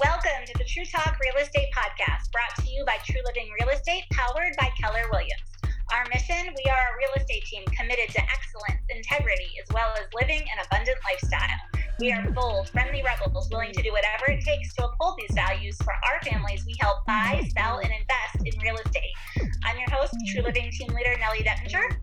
[0.00, 3.68] Welcome to the Tru Talk Real Estate Podcast, brought to you by Tru Living Real
[3.68, 5.44] Estate, powered by Keller Williams.
[5.92, 10.08] Our mission we are a real estate team committed to excellence, integrity, as well as
[10.18, 11.60] living an abundant lifestyle.
[12.00, 15.76] We are bold, friendly rebels willing to do whatever it takes to uphold these values
[15.84, 19.12] for our families we help buy, sell, and invest in real estate.
[19.62, 21.98] I'm your host, Tru Living Team Leader Knelly Dettinger.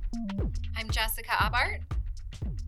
[0.78, 1.82] I'm Jessica Abart.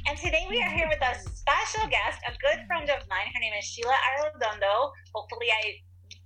[0.08, 3.30] And today we are here with a special guest, a good friend of mine.
[3.34, 4.90] Her name is Sheila Arredondo.
[5.14, 5.78] Hopefully, I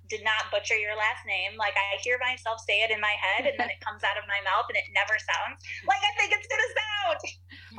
[0.09, 1.57] did not butcher your last name.
[1.57, 4.23] Like I hear myself say it in my head and then it comes out of
[4.31, 7.19] my mouth and it never sounds like I think it's gonna sound.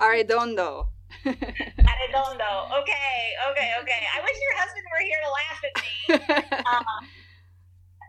[0.02, 0.90] Arredondo.
[1.24, 2.52] Arredondo.
[2.82, 3.16] Okay,
[3.50, 4.02] okay, okay.
[4.10, 5.94] I wish your husband were here to laugh at me.
[6.66, 6.84] Um,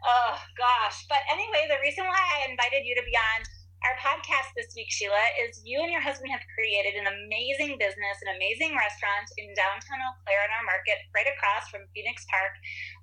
[0.03, 1.05] oh gosh.
[1.08, 3.39] But anyway, the reason why I invited you to be on
[3.87, 8.19] our podcast this week, Sheila, is you and your husband have created an amazing business,
[8.19, 12.51] an amazing restaurant in downtown Eau Claire in our market, right across from Phoenix Park.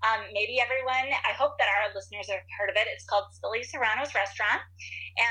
[0.05, 2.85] Um, maybe everyone, I hope that our listeners have heard of it.
[2.93, 4.61] It's called Silly Serrano's Restaurant.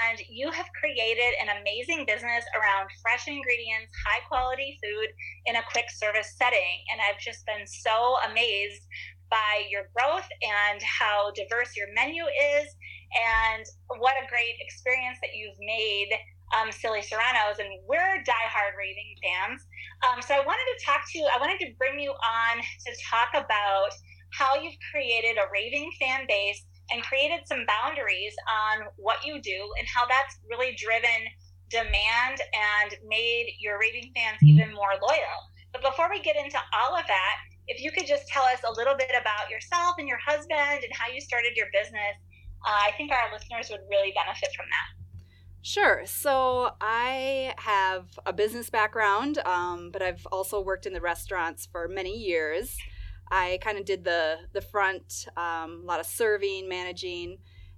[0.09, 5.13] And you have created an amazing business around fresh ingredients, high quality food
[5.45, 6.81] in a quick service setting.
[6.89, 8.81] And I've just been so amazed
[9.29, 12.69] by your growth and how diverse your menu is
[13.15, 13.65] and
[13.99, 16.09] what a great experience that you've made
[16.53, 19.65] um, Silly Serrano's, and we're diehard raving fans.
[20.05, 22.91] Um, so I wanted to talk to you, I wanted to bring you on to
[23.09, 23.91] talk about
[24.31, 29.69] how you've created a raving fan base and created some boundaries on what you do
[29.79, 31.25] and how that's really driven
[31.69, 35.37] demand and made your raving fans even more loyal.
[35.71, 37.35] But before we get into all of that,
[37.67, 40.91] if you could just tell us a little bit about yourself and your husband and
[40.91, 42.19] how you started your business
[42.65, 45.03] uh, I think our listeners would really benefit from that.
[45.61, 46.01] Sure.
[46.05, 51.87] So I have a business background, um, but I've also worked in the restaurants for
[51.87, 52.77] many years.
[53.31, 57.37] I kind of did the the front, um, a lot of serving, managing,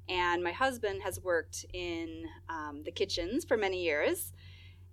[0.09, 4.33] and my husband has worked in um, the kitchens for many years.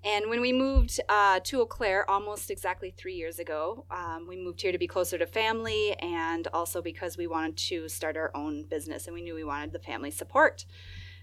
[0.04, 4.36] And when we moved uh, to Eau Claire almost exactly three years ago, um, we
[4.36, 8.32] moved here to be closer to family and also because we wanted to start our
[8.34, 10.64] own business and we knew we wanted the family support.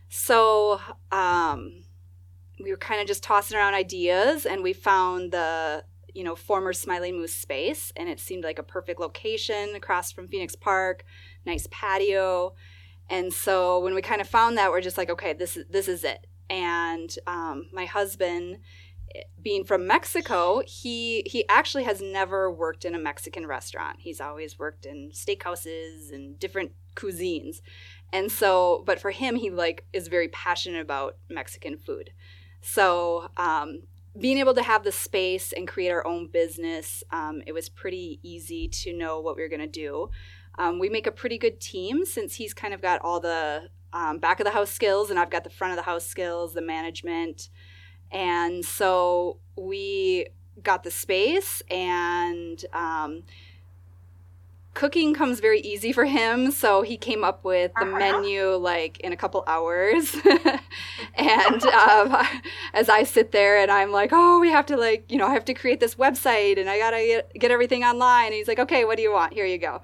[0.07, 0.79] So
[1.11, 1.83] um,
[2.63, 5.83] we were kind of just tossing around ideas and we found the
[6.15, 10.29] you know former Smiling Moose space and it seemed like a perfect location across from
[10.29, 11.03] Phoenix Park,
[11.45, 12.53] nice patio.
[13.09, 15.89] And so when we kind of found that, we're just like, okay, this is this
[15.89, 18.59] is it and um, my husband
[19.41, 23.97] being from Mexico, he he actually has never worked in a Mexican restaurant.
[23.99, 27.61] He's always worked in steakhouses and different cuisines.
[28.11, 32.11] And so, but for him, he like is very passionate about Mexican food.
[32.61, 33.83] So, um,
[34.19, 38.19] being able to have the space and create our own business, um, it was pretty
[38.23, 40.09] easy to know what we were going to do.
[40.57, 44.19] Um, we make a pretty good team since he's kind of got all the um,
[44.19, 46.61] back of the house skills, and I've got the front of the house skills, the
[46.61, 47.49] management.
[48.11, 50.27] And so we
[50.63, 53.23] got the space, and um,
[54.79, 56.51] cooking comes very easy for him.
[56.51, 57.97] So he came up with the uh-huh.
[57.97, 60.15] menu like in a couple hours.
[61.15, 62.15] and um,
[62.73, 65.33] as I sit there and I'm like, oh, we have to like, you know, I
[65.33, 68.27] have to create this website and I got to get, get everything online.
[68.27, 69.33] And he's like, okay, what do you want?
[69.33, 69.81] Here you go.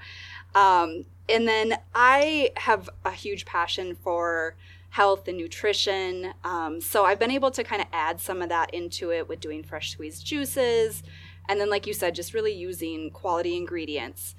[0.55, 4.55] Um, and then I have a huge passion for
[4.89, 6.33] health and nutrition.
[6.45, 9.41] Um, so I've been able to kind of add some of that into it with
[9.41, 11.03] doing fresh squeezed juices.
[11.49, 14.35] And then, like you said, just really using quality ingredients.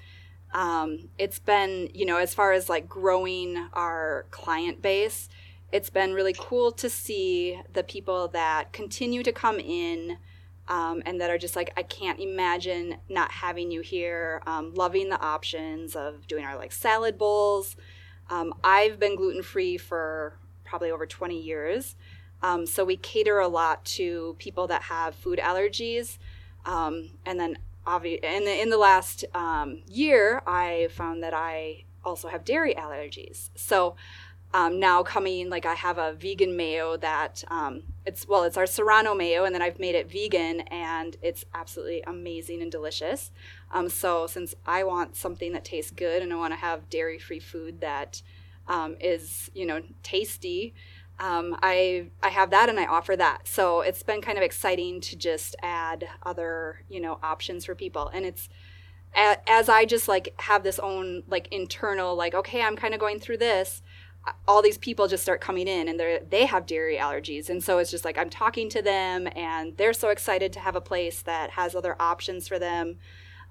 [0.55, 5.28] Um, it's been, you know, as far as like growing our client base,
[5.72, 10.16] it's been really cool to see the people that continue to come in
[10.69, 14.43] um, and that are just like I can't imagine not having you here.
[14.47, 17.77] Um, loving the options of doing our like salad bowls.
[18.28, 21.94] Um, I've been gluten free for probably over 20 years,
[22.43, 26.19] um, so we cater a lot to people that have food allergies,
[26.65, 31.85] um, and then obvi- in the, in the last um, year, I found that I
[32.05, 33.50] also have dairy allergies.
[33.55, 33.94] So
[34.52, 37.44] now coming like I have a vegan mayo that
[38.06, 42.03] it's well it's our Serrano mayo and then I've made it vegan and it's absolutely
[42.06, 43.32] amazing and delicious.
[43.73, 47.19] Um, so since I want something that tastes good and I want to have dairy
[47.19, 48.23] free food that
[48.69, 50.75] um, is you know tasty.
[51.19, 53.49] Um, I I have that and I offer that.
[53.49, 58.08] So it's been kind of exciting to just add other you know options for people,
[58.12, 58.49] and it's
[59.14, 63.19] as I just like have this own like internal like okay I'm kind of going
[63.19, 63.82] through this
[64.46, 67.49] all these people just start coming in and they they have dairy allergies.
[67.49, 70.76] And so it's just like I'm talking to them and they're so excited to have
[70.76, 72.99] a place that has other options for them.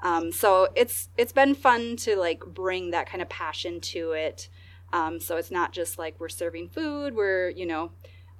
[0.01, 4.49] Um, so it's it's been fun to like bring that kind of passion to it.
[4.93, 7.91] Um, so it's not just like we're serving food; we're you know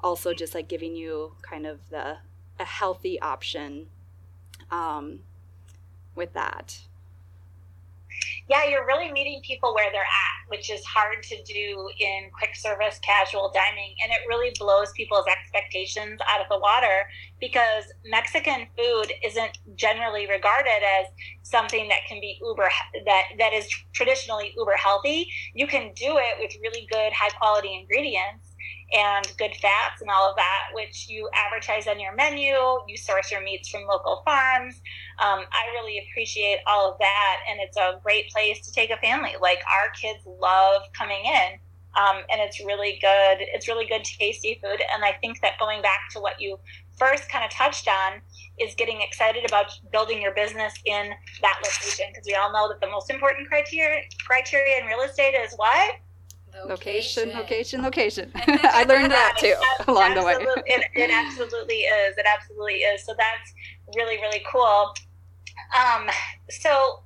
[0.02, 2.18] also just like giving you kind of the
[2.60, 3.88] a healthy option
[4.72, 5.20] um,
[6.16, 6.80] with that
[8.48, 12.56] yeah, you're really meeting people where they're at, which is hard to do in quick
[12.56, 13.96] service casual dining.
[14.04, 17.10] And it really blows people's expectations out of the water
[17.40, 21.08] because Mexican food isn't generally regarded as
[21.42, 22.70] something that can be uber,
[23.06, 25.28] that, that is traditionally uber healthy.
[25.56, 28.45] You can do it with really good, high quality ingredients
[28.94, 32.54] and good fats and all of that, which you advertise on your menu.
[32.88, 34.76] You source your meats from local farms.
[35.20, 38.98] Um, I really appreciate all of that, and it's a great place to take a
[38.98, 39.32] family.
[39.42, 41.60] Like our kids love coming in,
[41.96, 43.38] um, and it's really good.
[43.40, 44.82] It's really good, tasty food.
[44.94, 46.60] And I think that going back to what you
[46.98, 48.22] first kind of touched on
[48.60, 51.12] is getting excited about building your business in
[51.42, 55.36] that location because we all know that the most important criteria criteria in real estate
[55.36, 55.96] is what
[56.68, 58.32] Location, location, location.
[58.36, 59.56] I learned that too
[59.88, 60.36] along the way.
[60.66, 62.18] It, it, absolutely is.
[62.18, 63.06] It absolutely is.
[63.06, 63.54] So that's
[63.96, 64.94] really, really cool.
[65.76, 66.10] Um,
[66.50, 67.04] so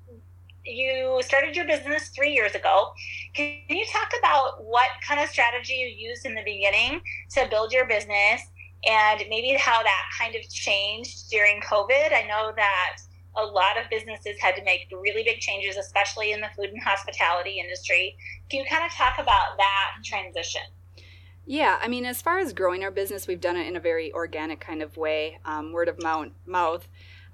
[0.66, 2.92] you started your business three years ago.
[3.34, 7.02] Can you talk about what kind of strategy you used in the beginning
[7.32, 8.42] to build your business
[8.88, 12.14] and maybe how that kind of changed during COVID?
[12.14, 12.98] I know that
[13.36, 16.82] a lot of businesses had to make really big changes, especially in the food and
[16.82, 18.18] hospitality industry.
[18.50, 20.62] Can you kind of talk about that transition?
[21.46, 24.14] Yeah, I mean, as far as growing our business, we've done it in a very
[24.14, 25.98] organic kind of way, um, word of
[26.46, 26.88] mouth.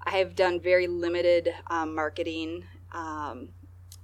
[0.04, 2.64] I have done very limited um, marketing.
[2.92, 3.50] Um,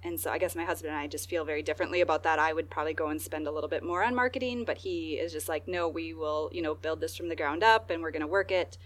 [0.02, 2.38] and so I guess my husband and I just feel very differently about that.
[2.38, 5.32] I would probably go and spend a little bit more on marketing, but he is
[5.32, 8.10] just like, no, we will, you know, build this from the ground up and we're
[8.10, 8.78] going to work it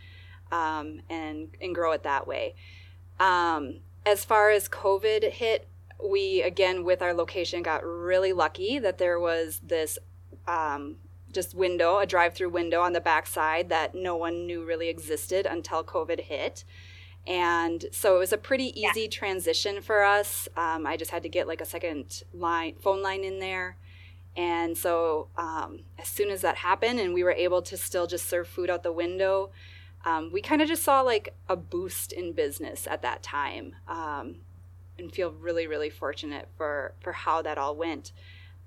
[0.52, 2.54] um, and, and grow it that way.
[3.18, 5.68] Um, as far as COVID hit,
[6.04, 9.98] we again with our location got really lucky that there was this
[10.46, 10.96] um,
[11.32, 15.82] just window, a drive-through window on the backside that no one knew really existed until
[15.82, 16.64] COVID hit.
[17.26, 19.08] And so it was a pretty easy yeah.
[19.10, 20.48] transition for us.
[20.56, 23.76] Um, I just had to get like a second line, phone line in there.
[24.36, 28.28] And so um, as soon as that happened, and we were able to still just
[28.28, 29.50] serve food out the window,
[30.06, 34.36] um, we kind of just saw like a boost in business at that time um,
[34.98, 38.12] and feel really really fortunate for for how that all went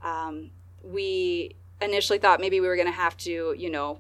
[0.04, 0.52] um,
[0.84, 4.00] we initially thought maybe we were going to have to you know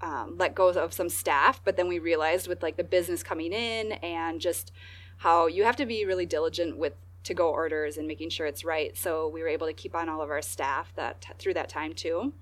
[0.00, 3.52] um, let go of some staff but then we realized with like the business coming
[3.52, 4.70] in and just
[5.16, 6.92] how you have to be really diligent with
[7.24, 10.08] to go orders and making sure it's right so we were able to keep on
[10.08, 12.32] all of our staff that through that time too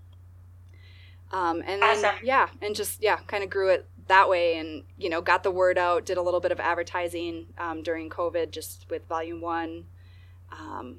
[1.33, 2.17] um, and then awesome.
[2.23, 5.51] yeah and just yeah kind of grew it that way and you know got the
[5.51, 9.85] word out did a little bit of advertising um, during covid just with volume one
[10.53, 10.99] um,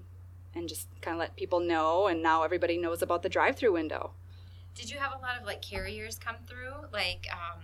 [0.58, 4.12] and just kind of let people know and now everybody knows about the drive-through window.
[4.76, 6.74] Did you have a lot of like carriers come through?
[6.92, 7.62] Like um,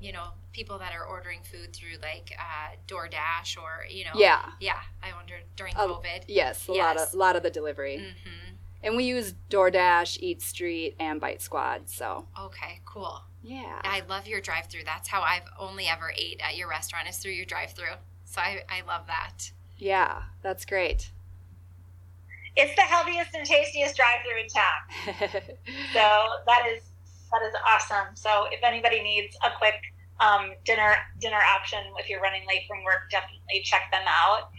[0.00, 4.10] you know people that are ordering food through like uh, DoorDash or you know?
[4.14, 4.44] Yeah.
[4.60, 6.24] Yeah I wondered during COVID.
[6.26, 6.78] yes a yes.
[6.78, 7.98] lot of a lot of the delivery.
[7.98, 8.54] Mm-hmm.
[8.82, 13.80] And we use DoorDash EatStreet and Bite Squad so okay cool yeah.
[13.84, 14.84] I love your drive through.
[14.84, 17.96] That's how I've only ever ate at your restaurant is through your drive through.
[18.24, 19.50] So I, I love that.
[19.78, 21.10] Yeah, that's great.
[22.56, 25.42] It's the healthiest and tastiest drive through in town.
[25.92, 26.82] so that is
[27.32, 28.14] that is awesome.
[28.14, 29.80] So if anybody needs a quick
[30.18, 34.50] um, dinner dinner option if you're running late from work, definitely check them out.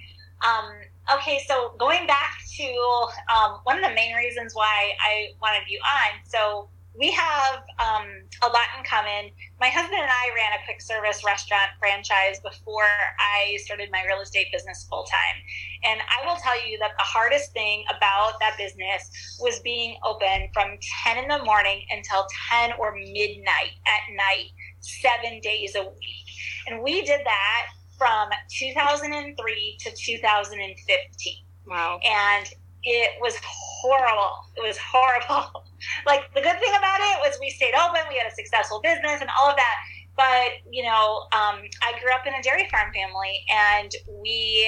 [0.44, 0.72] Um,
[1.16, 5.80] okay, so going back to um, one of the main reasons why I wanted you
[5.80, 6.20] on.
[6.26, 8.08] So we have um,
[8.44, 9.32] a lot in common.
[9.60, 12.84] My husband and I ran a quick service restaurant franchise before
[13.18, 15.42] I started my real estate business full time.
[15.86, 20.50] And I will tell you that the hardest thing about that business was being open
[20.54, 26.28] from 10 in the morning until 10 or midnight at night, seven days a week.
[26.68, 27.68] And we did that
[28.02, 31.34] from 2003 to 2015.
[31.68, 32.00] Wow.
[32.04, 32.50] And
[32.82, 34.42] it was horrible.
[34.58, 35.66] It was horrible.
[36.08, 39.22] like the good thing about it was we stayed open, we had a successful business
[39.22, 39.76] and all of that.
[40.18, 44.68] But, you know, um, I grew up in a dairy farm family and we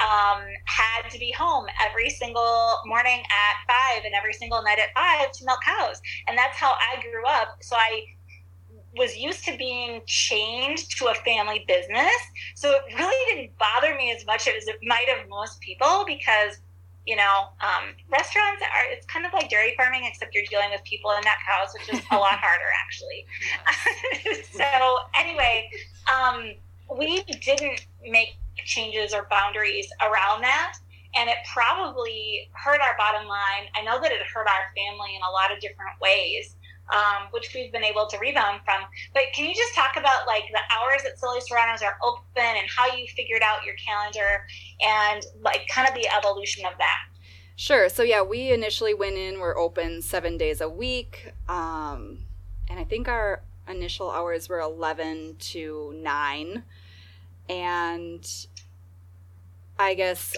[0.00, 4.90] um, had to be home every single morning at five and every single night at
[4.92, 6.02] five to milk cows.
[6.26, 7.58] And that's how I grew up.
[7.62, 8.02] So I
[8.96, 12.12] was used to being chained to a family business.
[12.54, 16.60] So it really didn't bother me as much as it might have most people because
[17.06, 20.82] you know, um, restaurants are, it's kind of like dairy farming, except you're dealing with
[20.84, 23.26] people and not cows, which is a lot harder actually.
[24.52, 25.68] so anyway,
[26.06, 26.52] um,
[26.96, 30.74] we didn't make changes or boundaries around that.
[31.14, 33.68] And it probably hurt our bottom line.
[33.74, 36.56] I know that it hurt our family in a lot of different ways,
[36.90, 38.82] um, which we've been able to rebound from.
[39.14, 42.68] But can you just talk about like the hours that Silly Serrano's are open and
[42.68, 44.46] how you figured out your calendar
[44.80, 46.98] and like kind of the evolution of that?
[47.56, 47.88] Sure.
[47.88, 49.38] So yeah, we initially went in.
[49.38, 52.18] We're open seven days a week, um,
[52.68, 56.64] and I think our initial hours were eleven to nine,
[57.48, 58.28] and
[59.78, 60.34] I guess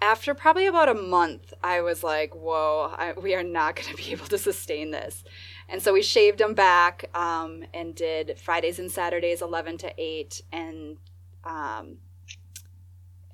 [0.00, 3.96] after probably about a month, I was like, "Whoa, I, we are not going to
[3.96, 5.24] be able to sustain this."
[5.68, 10.42] And so we shaved them back um, and did Fridays and Saturdays, eleven to eight,
[10.52, 10.98] and
[11.44, 11.98] um,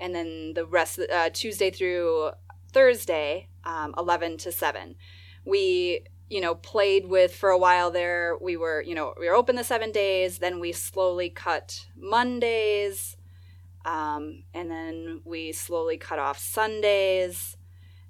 [0.00, 2.31] and then the rest uh, Tuesday through
[2.73, 4.95] Thursday, um, 11 to 7.
[5.45, 8.37] We, you know, played with for a while there.
[8.40, 10.38] We were, you know, we were open the seven days.
[10.38, 13.17] Then we slowly cut Mondays.
[13.84, 17.56] Um, and then we slowly cut off Sundays.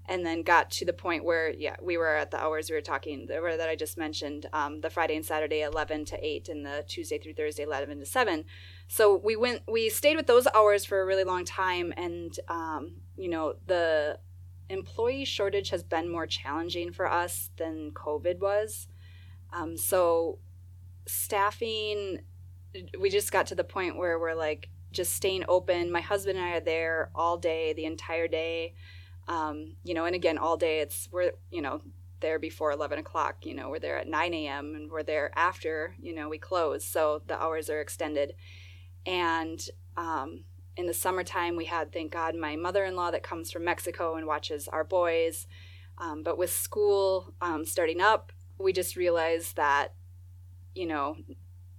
[0.07, 2.83] And then got to the point where, yeah, we were at the hours we were
[2.83, 6.85] talking that I just mentioned um, the Friday and Saturday, 11 to 8, and the
[6.89, 8.45] Tuesday through Thursday, 11 to 7
[8.89, 12.95] so we went we stayed with those hours for a really long time and um,
[13.17, 14.19] you know the
[14.71, 18.87] employee shortage has been more challenging for us than COVID was.
[19.53, 20.39] Um, so,
[21.07, 22.21] staffing,
[22.99, 25.91] we just got to the point where we're like just staying open.
[25.91, 28.75] My husband and I are there all day, the entire day.
[29.29, 31.81] Um, you know, and again, all day it's we're you know
[32.21, 33.47] there before 11 o'clock.
[33.47, 34.75] You know, we're there at 9 a.m.
[34.75, 38.35] and we're there after you know we close, so the hours are extended.
[39.07, 39.61] And
[39.97, 40.45] um,
[40.77, 44.17] in the summertime, we had, thank God, my mother in law that comes from Mexico
[44.17, 45.47] and watches our boys.
[45.99, 49.95] Um, but with school um, starting up, we just realized that,
[50.75, 51.17] you know,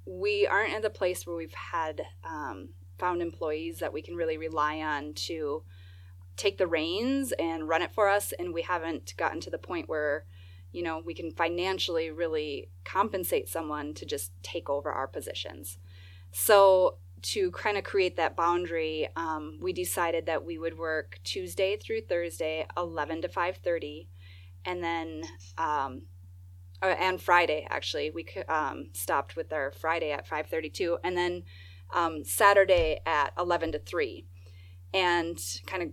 [0.05, 2.69] we aren't at the place where we've had um,
[3.01, 5.63] found employees that we can really rely on to
[6.37, 8.31] take the reins and run it for us.
[8.37, 10.25] And we haven't gotten to the point where,
[10.71, 15.77] you know, we can financially really compensate someone to just take over our positions.
[16.31, 21.77] So to kind of create that boundary, um, we decided that we would work Tuesday
[21.77, 24.07] through Thursday, 11 to 5:30,
[24.65, 25.23] and then
[25.57, 26.03] um,
[26.81, 31.43] uh, and Friday actually we um, stopped with our Friday at 5:32, and then
[31.93, 34.25] um, Saturday at 11 to 3,
[34.93, 35.89] and kind of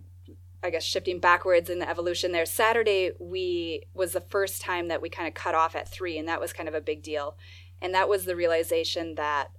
[0.60, 2.44] I guess shifting backwards in the evolution there.
[2.44, 6.28] Saturday we was the first time that we kind of cut off at three, and
[6.28, 7.36] that was kind of a big deal,
[7.80, 9.52] and that was the realization that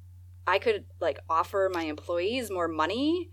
[0.46, 3.30] I could like offer my employees more money,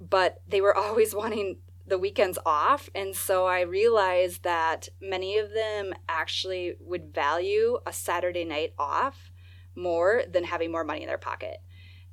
[0.00, 2.88] but they were always wanting the weekends off.
[2.94, 9.30] And so I realized that many of them actually would value a Saturday night off
[9.74, 11.58] more than having more money in their pocket.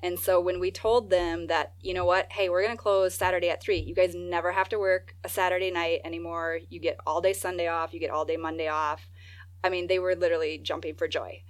[0.04, 3.14] And so when we told them that, you know what, hey, we're going to close
[3.14, 3.78] Saturday at 3.
[3.78, 6.60] You guys never have to work a Saturday night anymore.
[6.70, 9.08] You get all day Sunday off, you get all day Monday off.
[9.64, 11.44] I mean, they were literally jumping for joy.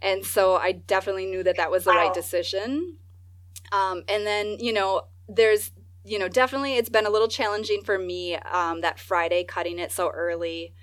[0.00, 1.96] And so I definitely knew that that was the wow.
[1.96, 2.96] right decision.
[3.72, 5.70] Um, and then, you know, there's,
[6.02, 9.92] you know, definitely it's been a little challenging for me um, that Friday cutting it
[9.92, 10.74] so early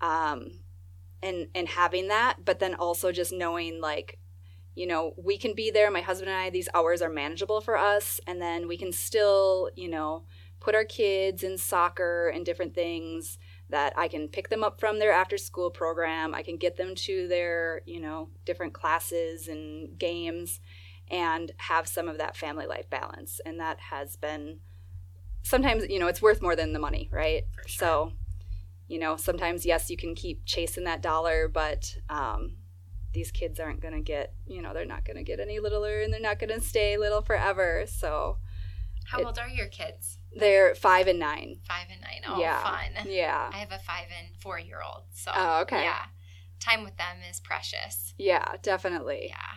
[0.00, 0.50] um,
[1.22, 4.18] and, and having that, but then also just knowing like,
[4.78, 5.90] you know, we can be there.
[5.90, 8.20] My husband and I, these hours are manageable for us.
[8.28, 10.22] And then we can still, you know,
[10.60, 13.38] put our kids in soccer and different things
[13.70, 16.32] that I can pick them up from their after school program.
[16.32, 20.60] I can get them to their, you know, different classes and games
[21.10, 23.40] and have some of that family life balance.
[23.44, 24.60] And that has been
[25.42, 27.44] sometimes, you know, it's worth more than the money, right?
[27.66, 27.68] Sure.
[27.68, 28.12] So,
[28.86, 32.57] you know, sometimes, yes, you can keep chasing that dollar, but um,
[33.18, 36.02] these kids aren't going to get, you know, they're not going to get any littler
[36.02, 37.84] and they're not going to stay little forever.
[37.88, 38.38] So,
[39.06, 40.18] how it, old are your kids?
[40.32, 41.58] They're five and nine.
[41.66, 42.22] Five and nine.
[42.28, 42.62] Oh, yeah.
[42.62, 43.08] fun.
[43.10, 43.50] Yeah.
[43.52, 45.02] I have a five and four year old.
[45.12, 45.82] So, oh, okay.
[45.82, 46.04] Yeah.
[46.60, 48.14] Time with them is precious.
[48.18, 49.26] Yeah, definitely.
[49.30, 49.56] Yeah.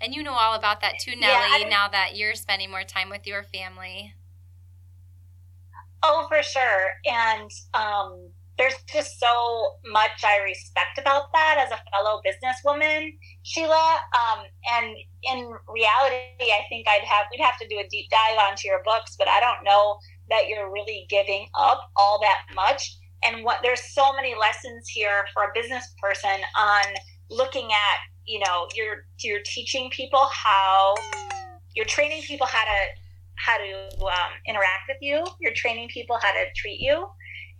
[0.00, 3.10] And you know all about that too, Knelly, yeah, now that you're spending more time
[3.10, 4.14] with your family.
[6.02, 6.88] Oh, for sure.
[7.04, 13.08] And um, there's just so much I respect about that as a fellow businesswoman,
[13.42, 13.96] Sheila.
[14.12, 18.38] Um, and in reality, I think I'd have we'd have to do a deep dive
[18.38, 19.96] onto your books, but I don't know
[20.28, 22.98] that you're really giving up all that much.
[23.24, 26.84] And what there's so many lessons here for a business person on
[27.30, 30.94] looking at, you know, you're you're teaching people how
[31.74, 32.86] you're training people how to
[33.36, 35.24] how to um, interact with you.
[35.40, 37.08] You're training people how to treat you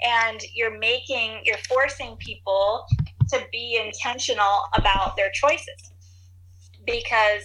[0.02, 2.86] and you're making you're forcing people
[3.28, 5.92] to be intentional about their choices
[6.86, 7.42] because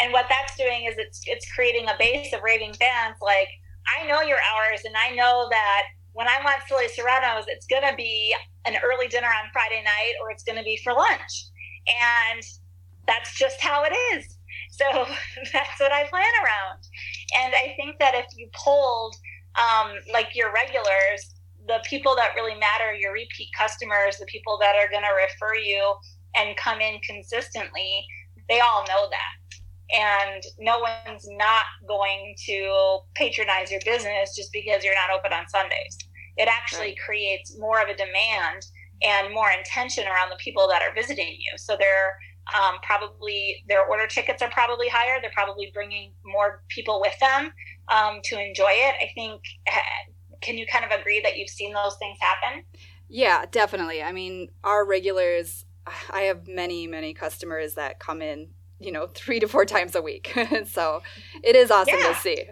[0.00, 3.48] and what that's doing is it's it's creating a base of raving fans like
[3.88, 7.88] I know your hours and I know that when I want silly serranos, it's going
[7.88, 8.34] to be
[8.66, 11.46] an early dinner on Friday night or it's going to be for lunch.
[11.86, 12.42] And
[13.06, 14.36] that's just how it is.
[14.70, 14.84] So
[15.52, 16.80] that's what I plan around.
[17.38, 19.14] And I think that if you polled
[19.56, 21.34] um, like your regulars,
[21.68, 25.54] the people that really matter, your repeat customers, the people that are going to refer
[25.54, 25.94] you
[26.34, 28.04] and come in consistently,
[28.48, 29.38] they all know that
[29.90, 35.48] and no one's not going to patronize your business just because you're not open on
[35.48, 35.96] Sundays.
[36.36, 36.98] It actually right.
[37.04, 38.66] creates more of a demand
[39.02, 41.52] and more intention around the people that are visiting you.
[41.56, 42.16] So they're
[42.54, 45.20] um, probably their order tickets are probably higher.
[45.20, 47.52] They're probably bringing more people with them
[47.88, 48.94] um, to enjoy it.
[49.00, 49.40] I think.
[50.40, 52.64] Can you kind of agree that you've seen those things happen?
[53.08, 54.02] Yeah, definitely.
[54.02, 55.64] I mean, our regulars.
[56.10, 58.48] I have many, many customers that come in
[58.80, 60.36] you know, three to four times a week.
[60.66, 61.02] so
[61.42, 62.08] it is awesome yeah.
[62.08, 62.44] to see.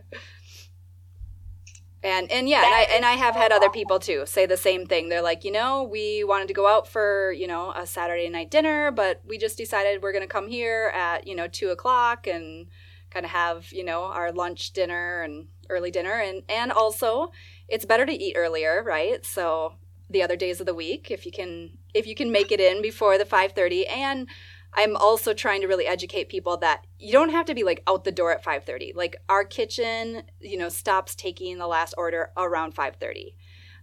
[2.02, 4.86] And and yeah, and I and I have had other people too say the same
[4.86, 5.08] thing.
[5.08, 8.50] They're like, you know, we wanted to go out for you know a Saturday night
[8.50, 12.68] dinner, but we just decided we're gonna come here at you know two o'clock and
[13.10, 17.32] kind of have you know our lunch, dinner, and early dinner, and and also
[17.68, 19.24] it's better to eat earlier, right?
[19.24, 19.74] So
[20.08, 22.82] the other days of the week, if you can if you can make it in
[22.82, 24.28] before the five thirty, and
[24.76, 28.04] I'm also trying to really educate people that you don't have to be like out
[28.04, 28.94] the door at 5:30.
[28.94, 33.34] Like our kitchen, you know, stops taking the last order around 5:30.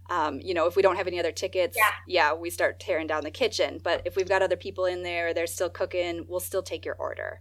[0.08, 1.90] Um, you know, if we don't have any other tickets, yeah.
[2.06, 3.80] yeah, we start tearing down the kitchen.
[3.82, 6.94] But if we've got other people in there, they're still cooking, we'll still take your
[6.94, 7.40] order.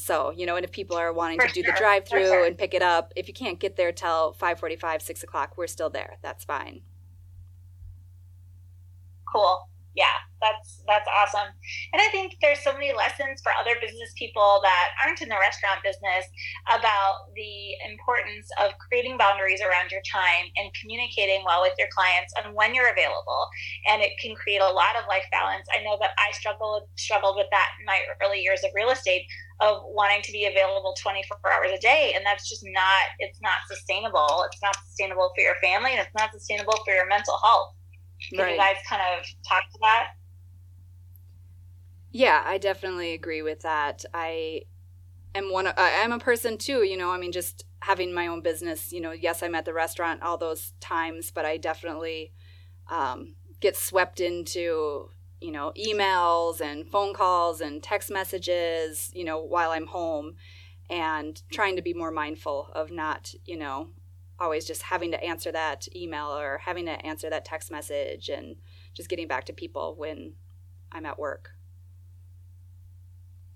[0.00, 1.72] So, you know, and if people are wanting For to do sure.
[1.72, 2.44] the drive through sure.
[2.44, 5.90] and pick it up, if you can't get there till 5.45, 6 o'clock, we're still
[5.90, 6.18] there.
[6.22, 6.82] That's fine.
[9.32, 11.50] Cool yeah, that's that's awesome.
[11.92, 15.38] And I think there's so many lessons for other business people that aren't in the
[15.38, 16.24] restaurant business
[16.70, 22.32] about the importance of creating boundaries around your time and communicating well with your clients
[22.38, 23.50] on when you're available.
[23.90, 25.66] And it can create a lot of life balance.
[25.74, 29.26] I know that I struggled struggled with that in my early years of real estate
[29.60, 33.66] of wanting to be available 24 hours a day and that's just not it's not
[33.66, 34.46] sustainable.
[34.46, 37.74] It's not sustainable for your family and it's not sustainable for your mental health.
[38.28, 38.52] Can right.
[38.52, 40.08] you guys kind of talk to that?
[42.12, 44.04] Yeah, I definitely agree with that.
[44.12, 44.62] I
[45.34, 45.66] am one.
[45.66, 46.82] Of, I'm a person too.
[46.82, 48.92] You know, I mean, just having my own business.
[48.92, 52.32] You know, yes, I'm at the restaurant all those times, but I definitely
[52.88, 59.10] um, get swept into you know emails and phone calls and text messages.
[59.14, 60.34] You know, while I'm home,
[60.88, 63.90] and trying to be more mindful of not you know
[64.40, 68.56] always just having to answer that email or having to answer that text message and
[68.94, 70.32] just getting back to people when
[70.90, 71.50] I'm at work.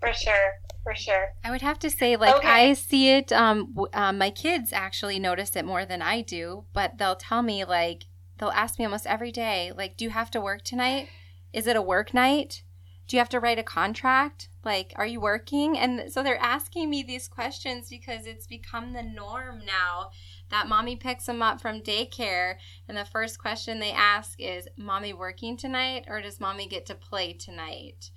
[0.00, 1.28] For sure, for sure.
[1.42, 2.48] I would have to say, like, okay.
[2.48, 3.32] I see it.
[3.32, 7.64] Um, um, my kids actually notice it more than I do, but they'll tell me,
[7.64, 8.04] like,
[8.38, 11.08] they'll ask me almost every day, like, do you have to work tonight?
[11.54, 12.64] Is it a work night?
[13.06, 14.48] Do you have to write a contract?
[14.64, 15.78] Like, are you working?
[15.78, 20.10] And so they're asking me these questions because it's become the norm now
[20.54, 22.54] that mommy picks them up from daycare
[22.88, 26.94] and the first question they ask is mommy working tonight or does mommy get to
[26.94, 28.10] play tonight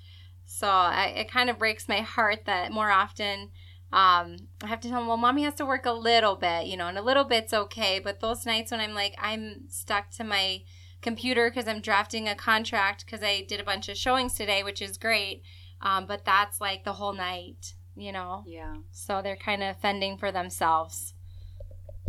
[0.45, 3.50] so I, it kind of breaks my heart that more often
[3.91, 6.76] um, I have to tell them, well, mommy has to work a little bit, you
[6.76, 8.00] know, and a little bit's okay.
[8.00, 10.63] But those nights when I'm like, I'm stuck to my
[11.02, 14.82] computer because I'm drafting a contract because I did a bunch of showings today, which
[14.82, 15.41] is great.
[15.82, 18.43] Um, but that's like the whole night, you know?
[18.45, 18.78] Yeah.
[18.91, 21.13] So they're kind of fending for themselves.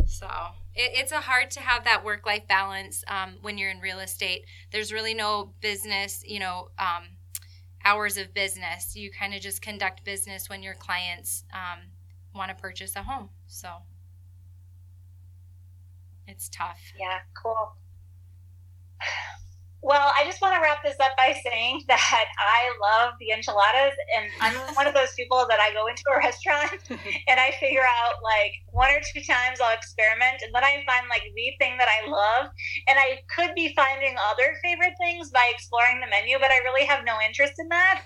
[0.09, 0.27] So
[0.73, 3.99] it, it's a hard to have that work life balance um, when you're in real
[3.99, 4.43] estate.
[4.71, 7.03] There's really no business, you know, um,
[7.85, 8.95] hours of business.
[8.95, 11.79] You kind of just conduct business when your clients um,
[12.33, 13.29] want to purchase a home.
[13.45, 13.69] So
[16.27, 16.81] it's tough.
[16.99, 17.73] Yeah, cool.
[19.81, 23.95] Well, I just want to wrap this up by saying that I love the enchiladas,
[24.15, 26.79] and I'm one of those people that I go into a restaurant
[27.27, 31.07] and I figure out like one or two times I'll experiment, and then I find
[31.09, 32.51] like the thing that I love,
[32.87, 36.85] and I could be finding other favorite things by exploring the menu, but I really
[36.85, 38.03] have no interest in that.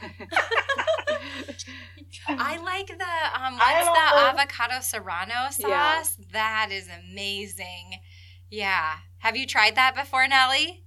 [2.27, 5.59] I like the um, what's the avocado serrano sauce?
[5.59, 6.03] Yeah.
[6.31, 7.99] That is amazing.
[8.49, 10.82] Yeah, have you tried that before, Knelly?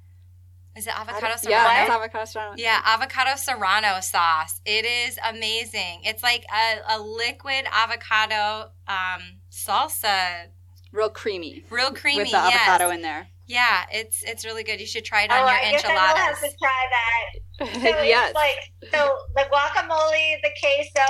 [0.77, 1.65] Is it avocado serrano?
[1.65, 2.55] Yeah, it's avocado serrano.
[2.57, 4.61] Yeah, avocado serrano sauce.
[4.67, 6.03] It is amazing.
[6.05, 10.49] It's like a, a liquid avocado um, salsa.
[10.93, 11.65] Real creamy.
[11.71, 12.25] Real creamy.
[12.25, 13.29] With the avocado in there.
[13.47, 14.81] Yeah, it's it's really good.
[14.81, 15.89] You should try it on oh, your I enchiladas.
[15.89, 17.41] I have to try that.
[17.59, 18.35] So yes.
[18.35, 21.09] like so the guacamole, the queso,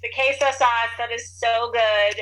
[0.00, 2.20] the queso sauce that is so good.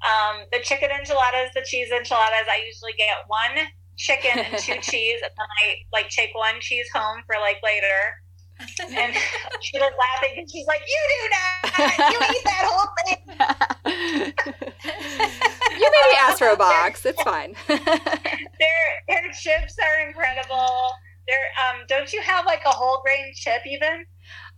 [0.00, 2.48] Um, the chicken enchiladas, the cheese enchiladas.
[2.48, 6.88] I usually get one chicken and two cheese, and then I like take one cheese
[6.94, 8.14] home for like later.
[8.60, 9.14] And
[9.60, 12.12] she was laughing, and she's like, "You do not.
[12.12, 14.32] You eat that whole thing."
[15.80, 17.04] you maybe ask for a box.
[17.04, 17.56] It's fine.
[17.68, 20.92] their their chips are incredible.
[21.26, 21.82] They're um.
[21.88, 24.04] Don't you have like a whole grain chip even?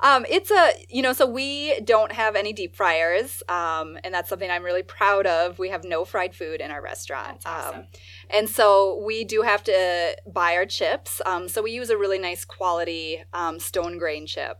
[0.00, 4.28] Um, it's a you know so we don't have any deep fryers, um, and that's
[4.28, 5.58] something I'm really proud of.
[5.58, 7.80] We have no fried food in our restaurant, That's Awesome.
[7.80, 7.86] um,
[8.30, 11.20] and so we do have to buy our chips.
[11.26, 14.58] Um, so we use a really nice quality um, stone grain chip.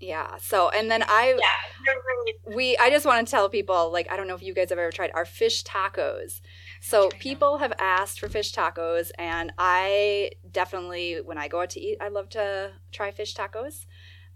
[0.00, 0.36] Yeah.
[0.40, 4.26] So and then I Yeah, we I just want to tell people like I don't
[4.26, 6.40] know if you guys have ever tried our fish tacos.
[6.80, 11.80] So people have asked for fish tacos and I definitely when I go out to
[11.80, 13.84] eat I love to try fish tacos.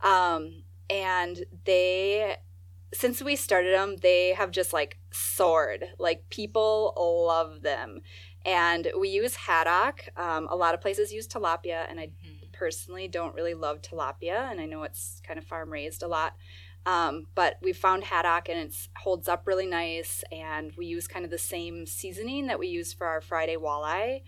[0.02, 2.36] Um and they
[2.92, 5.84] since we started them they have just like soared.
[5.98, 6.92] Like people
[7.26, 8.00] love them.
[8.44, 10.08] And we use haddock.
[10.16, 12.52] Um, a lot of places use tilapia and I Mhm.
[12.52, 16.36] personally don't really love tilapia, and I know it's kind of farm raised a lot.
[16.86, 21.24] Um, but we found haddock and it holds up really nice, and we use kind
[21.24, 24.22] of the same seasoning that we use for our Friday walleye.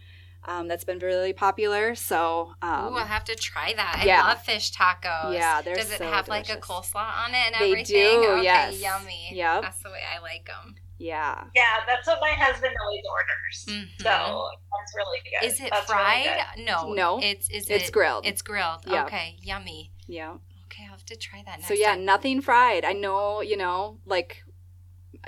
[0.46, 1.94] Um, that's been really popular.
[1.94, 4.02] So um, Ooh, I'll have to try that.
[4.06, 4.22] yeah.
[4.22, 5.34] I love fish tacos.
[5.34, 6.66] Yeah, they're Does it so have like a delicious.
[6.92, 8.22] coleslaw on it and They everything?
[8.22, 8.80] do, Okay, yes.
[8.80, 9.30] yummy.
[9.32, 9.62] Yep.
[9.62, 10.76] That's the way I like them.
[10.98, 13.66] yeah, Yeah, that's what my husband always orders.
[13.68, 14.02] Mhm.
[14.02, 15.46] So that's really good.
[15.46, 16.28] Is it That's fried?
[16.56, 16.64] good.
[16.64, 16.92] no.
[16.92, 17.18] No.
[17.22, 18.24] It's is it's it, grilled.
[18.26, 18.80] It's grilled.
[18.86, 19.04] Yeah.
[19.04, 19.90] Okay, yummy.
[20.06, 20.36] yeah.
[20.66, 22.04] Okay, I'll have to try that next so yeah, time.
[22.04, 22.84] nothing fried.
[22.84, 24.44] I know, you know, like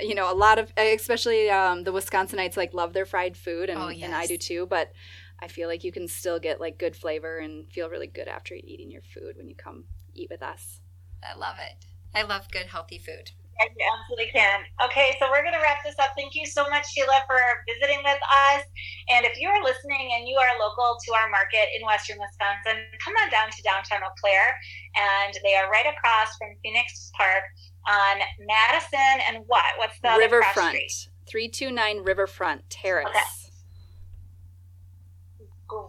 [0.01, 3.79] you know, a lot of especially um, the Wisconsinites like love their fried food, and,
[3.81, 4.67] Oh, and I do too.
[4.67, 4.93] But
[5.41, 8.55] I feel like you can still get like good flavor and feel really good after
[8.55, 9.85] eating your food when you come
[10.15, 10.81] eat with us.
[11.23, 11.85] I love it.
[12.15, 13.31] I love good healthy food.
[13.59, 14.63] Yeah, you absolutely can.
[14.87, 16.15] Okay, so we're going to wrap this up.
[16.15, 18.63] Thank you so much, Sheila, for visiting with us.
[19.11, 22.87] And if you are listening and you are local to our market in Western Wisconsin,
[23.03, 24.55] come on down to downtown Eau Claire.
[24.95, 27.43] And they are right across from Phoenix Park
[27.87, 29.65] on Madison and what?
[29.79, 30.79] What's the Riverfront,
[31.27, 33.09] three two nine Riverfront Terrace.
[33.09, 33.25] Okay.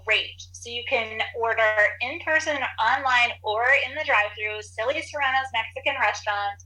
[0.06, 0.41] Great.
[0.52, 1.63] So you can order
[2.02, 4.62] in person, online, or in the drive-through.
[4.62, 6.62] Silly Serrano's Mexican restaurant.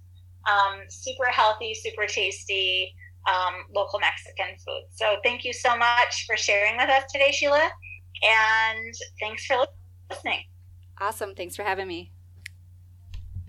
[0.50, 2.94] Um, super healthy, super tasty,
[3.28, 4.84] um, local Mexican food.
[4.90, 7.70] So thank you so much for sharing with us today, Sheila.
[8.24, 9.58] And thanks for
[10.10, 10.40] listening.
[11.00, 11.36] Awesome.
[11.36, 12.12] Thanks for having me.